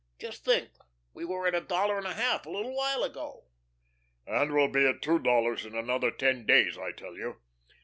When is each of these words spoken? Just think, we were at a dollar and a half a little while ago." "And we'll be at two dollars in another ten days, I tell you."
Just 0.17 0.43
think, 0.43 0.71
we 1.13 1.23
were 1.25 1.45
at 1.45 1.53
a 1.53 1.61
dollar 1.61 1.99
and 1.99 2.07
a 2.07 2.15
half 2.15 2.47
a 2.47 2.49
little 2.49 2.75
while 2.75 3.03
ago." 3.03 3.45
"And 4.25 4.51
we'll 4.51 4.67
be 4.67 4.87
at 4.87 5.03
two 5.03 5.19
dollars 5.19 5.63
in 5.63 5.75
another 5.75 6.09
ten 6.09 6.43
days, 6.47 6.75
I 6.75 6.91
tell 6.91 7.13
you." 7.15 7.39